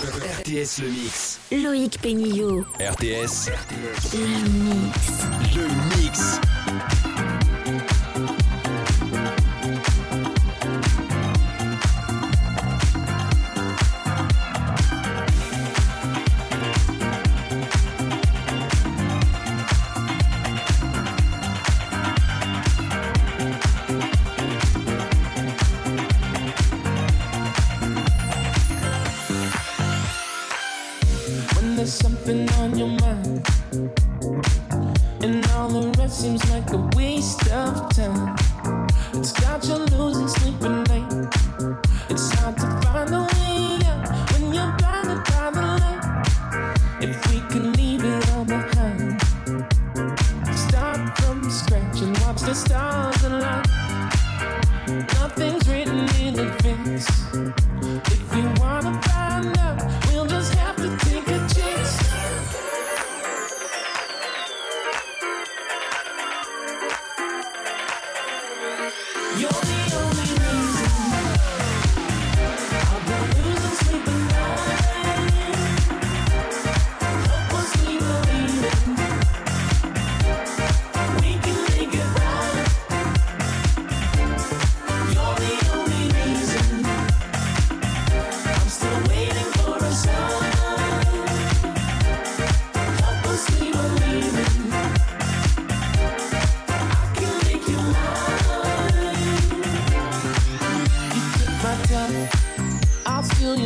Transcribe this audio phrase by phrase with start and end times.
[0.00, 1.40] RTS le mix.
[1.52, 2.64] Loïc Pénillot.
[2.80, 3.50] RTS.
[3.50, 4.14] RTS.
[4.14, 4.96] Le mix.
[5.54, 6.40] Le mix.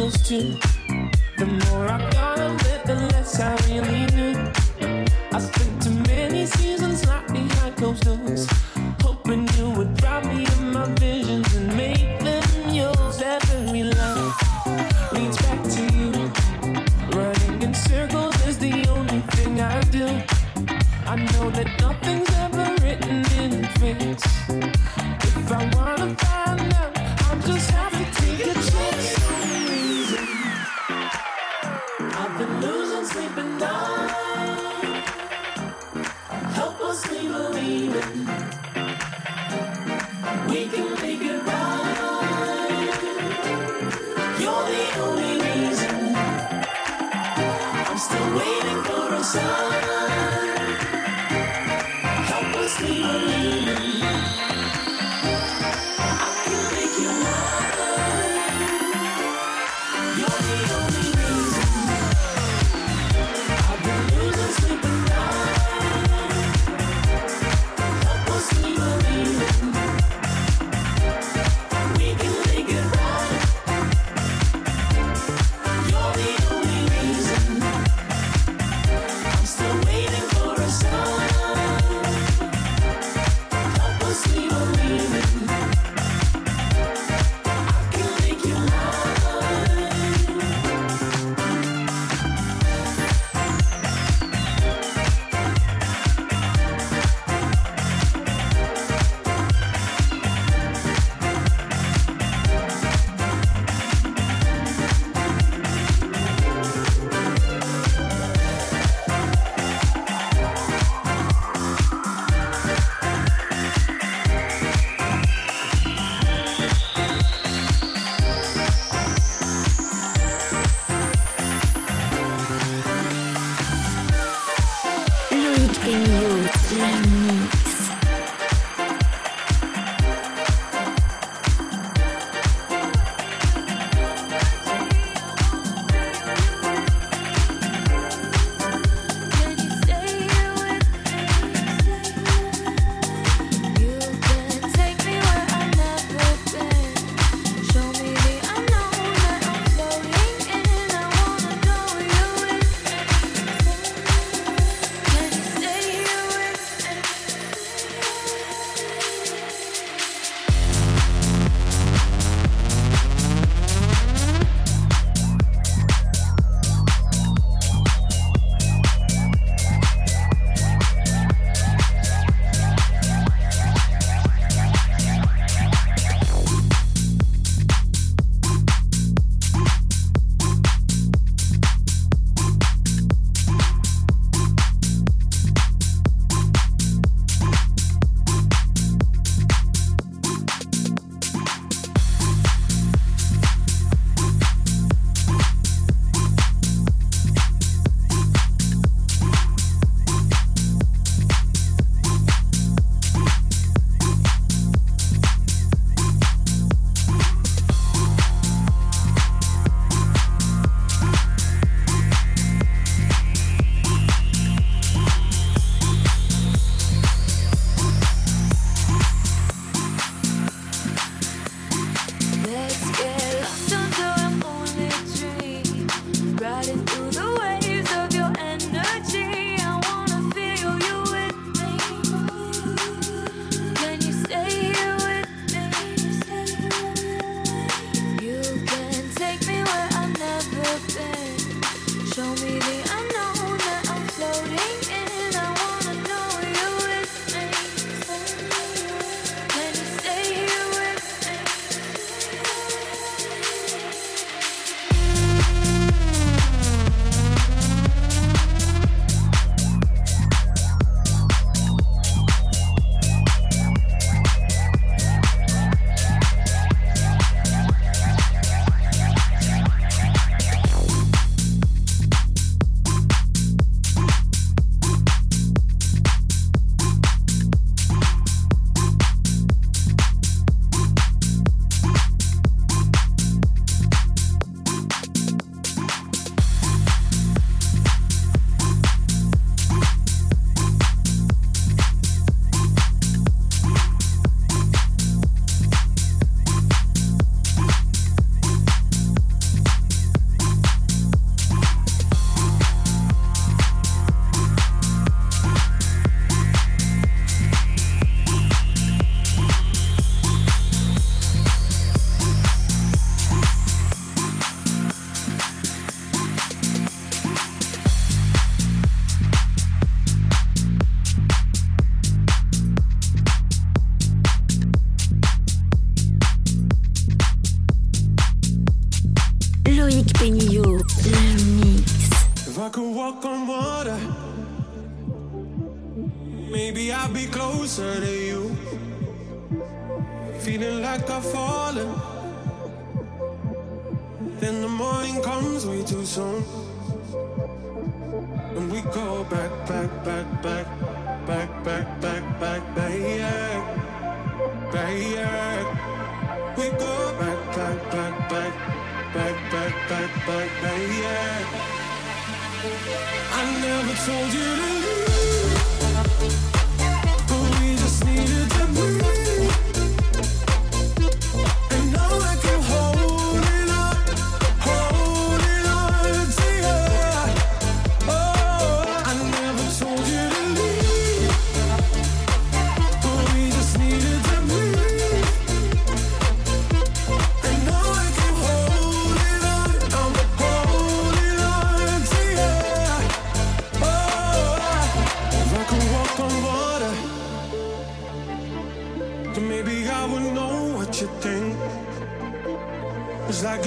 [0.05, 0.27] used.
[1.39, 4.64] The more I got of it, the less I really knew.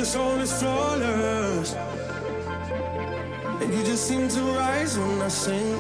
[0.07, 1.73] soul is flawless.
[3.61, 5.75] And you just seem to rise when I sing.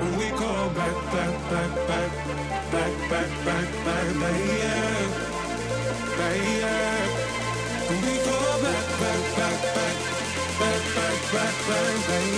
[0.00, 2.12] When we go back, back, back, back,
[2.72, 5.04] back, back, back, back, back, yeah.
[6.18, 7.06] Back, yeah.
[7.88, 9.96] When we go back, back, back, back,
[10.60, 12.33] back, back, back, back, back, back.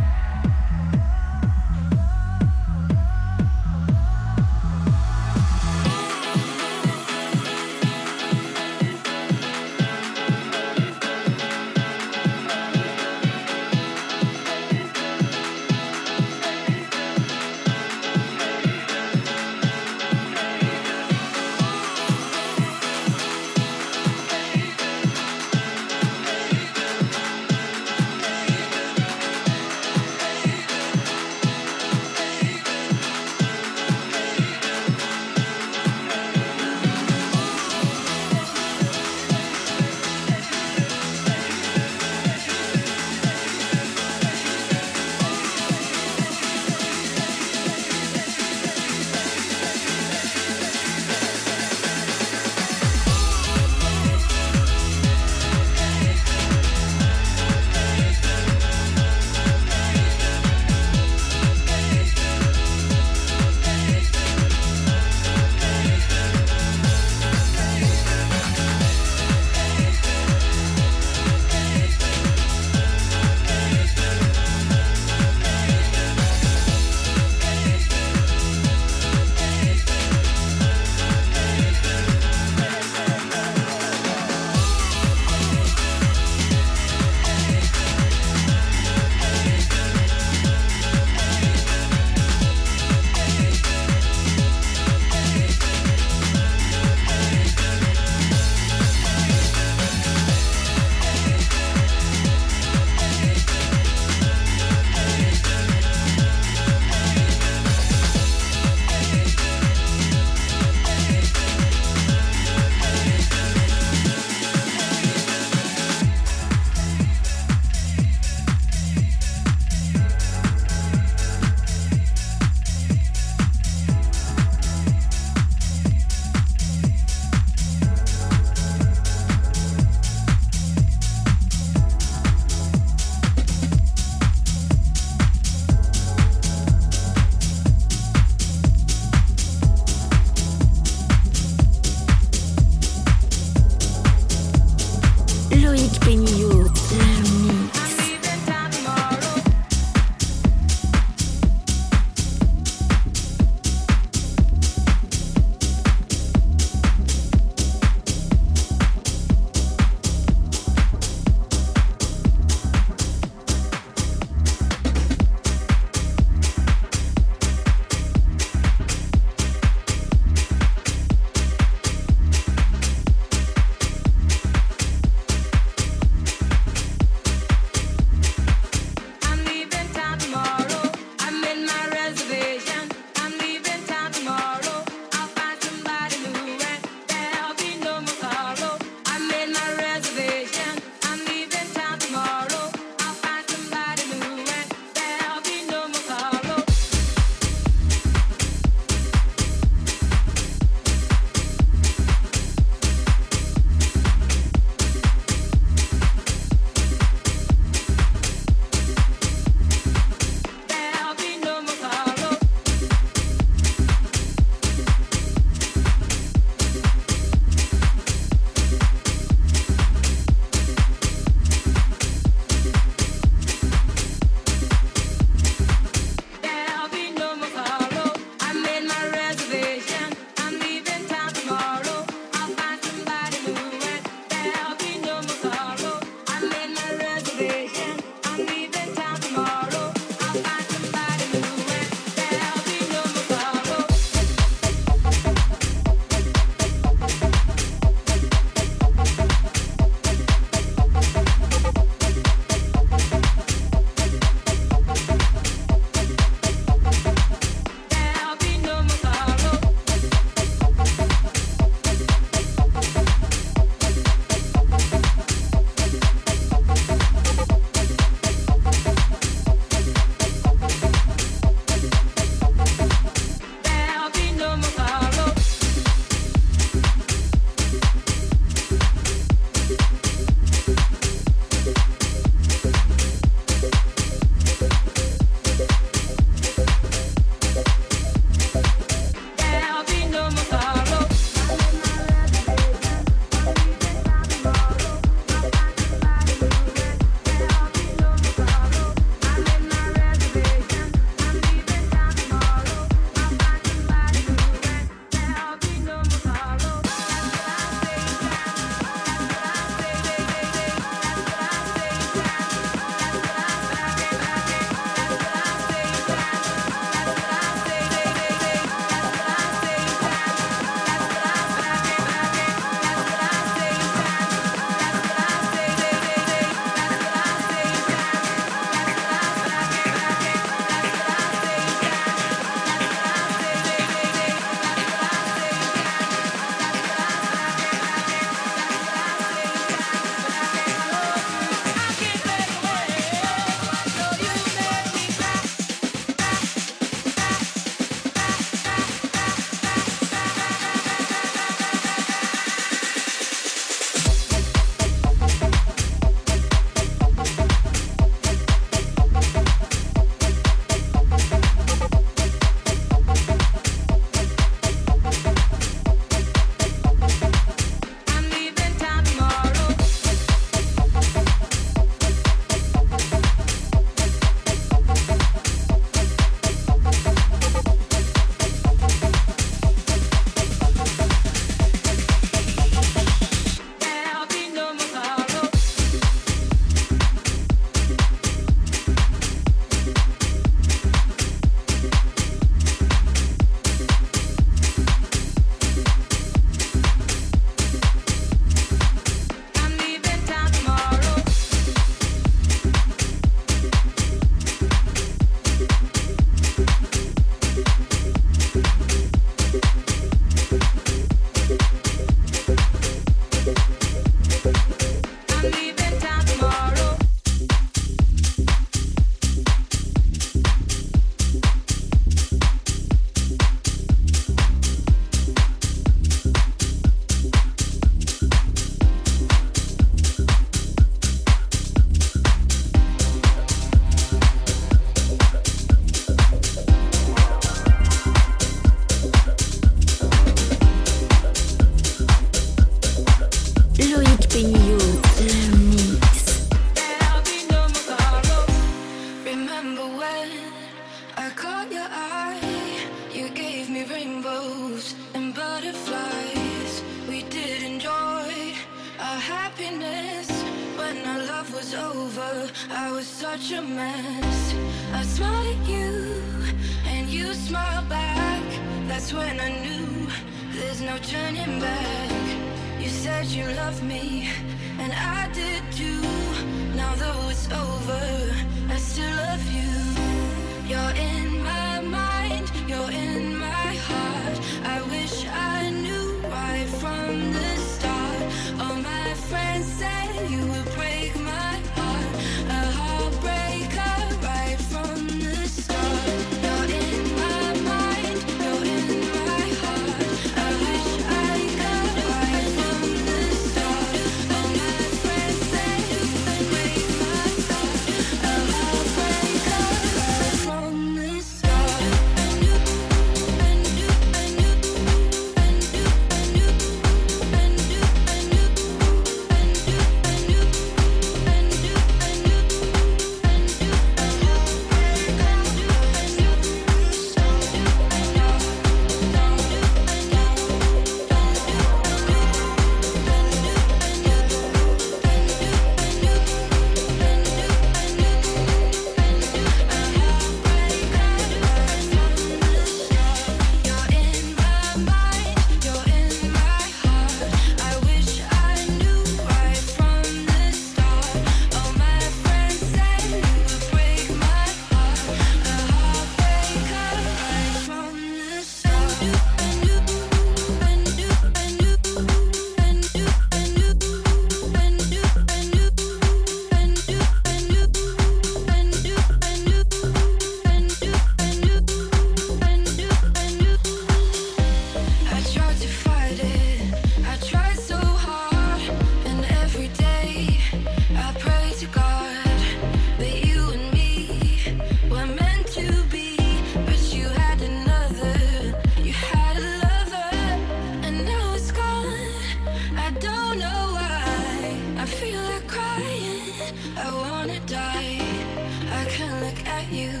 [599.72, 600.00] you,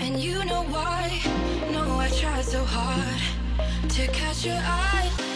[0.00, 1.20] and you know why.
[1.72, 5.29] No, I tried so hard to catch your eye.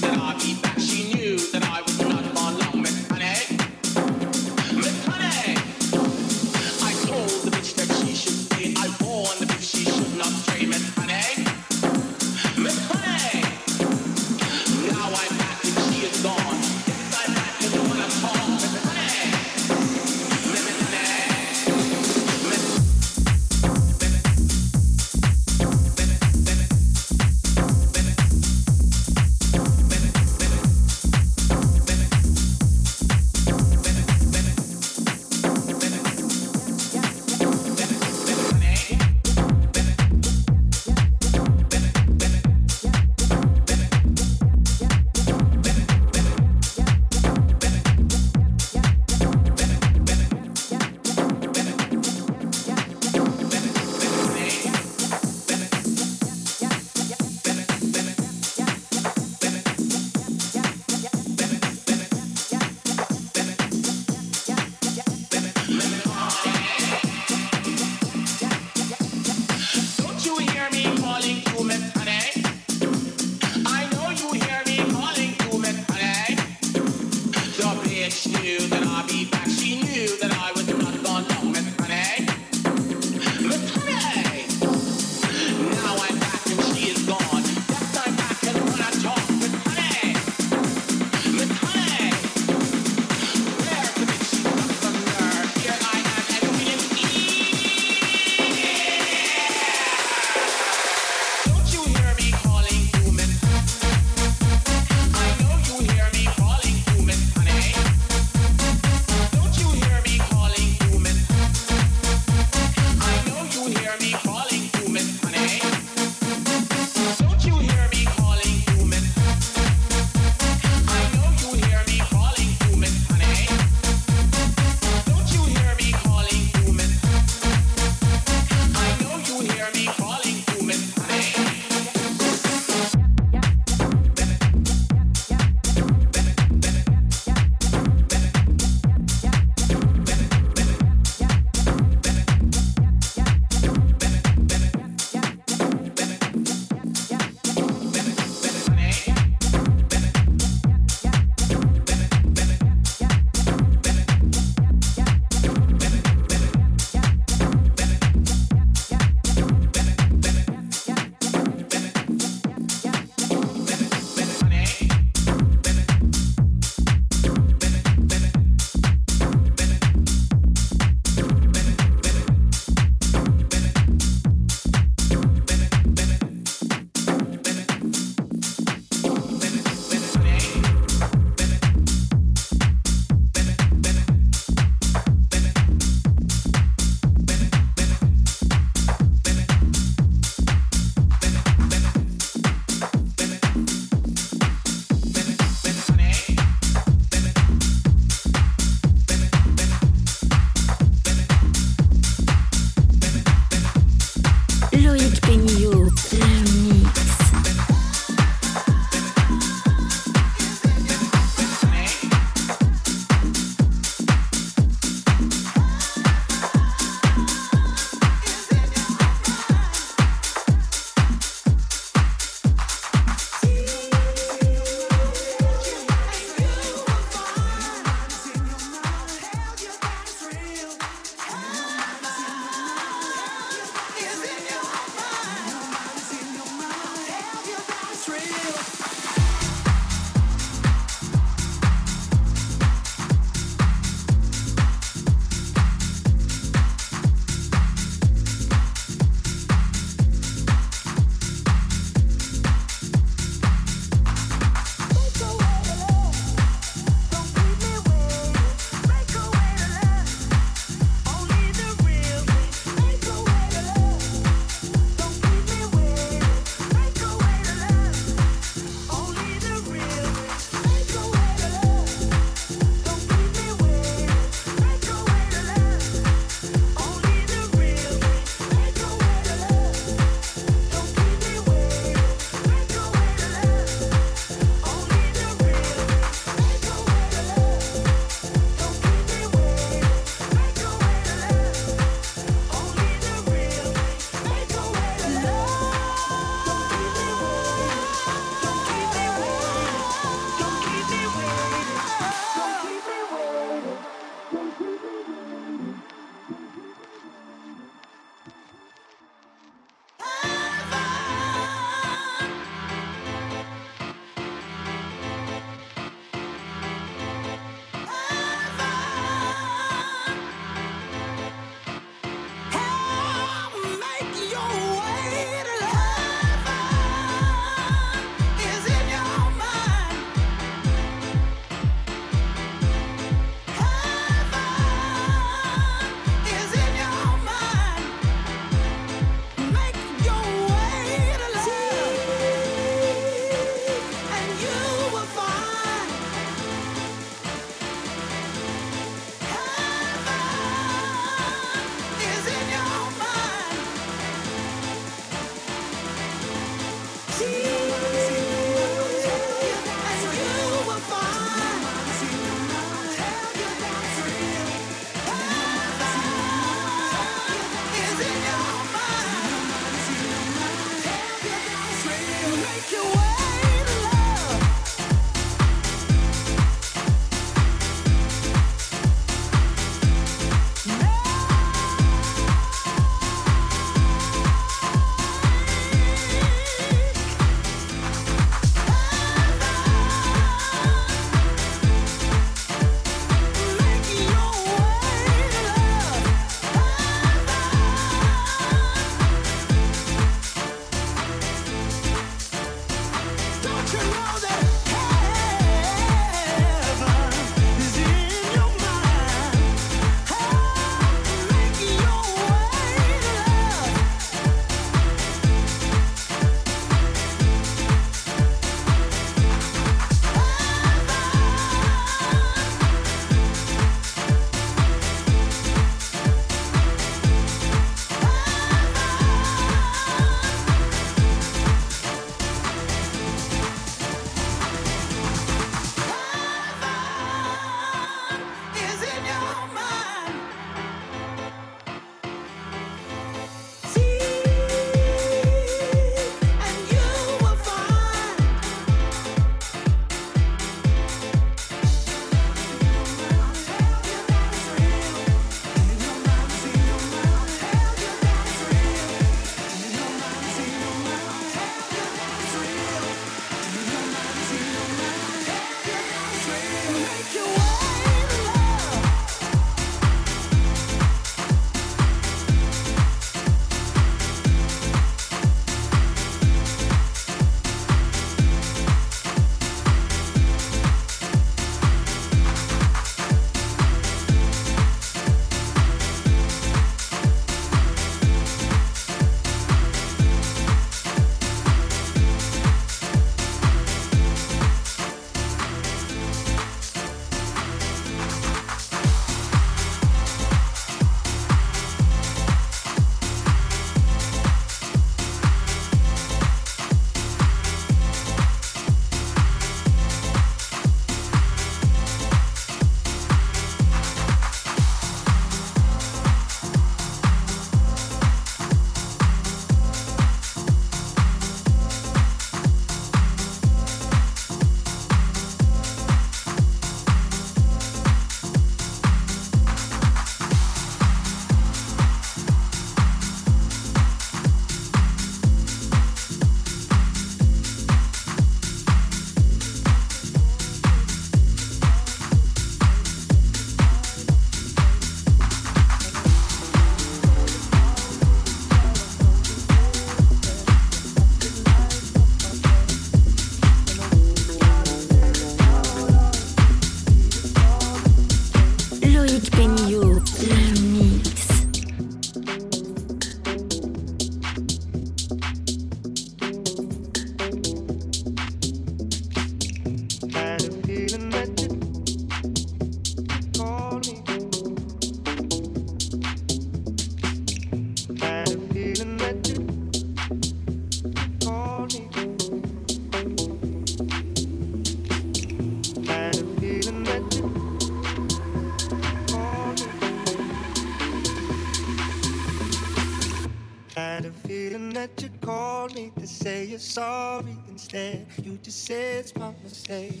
[598.42, 600.00] Just it's my mistake.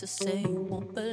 [0.00, 0.38] To say.
[0.40, 1.09] You won't believe.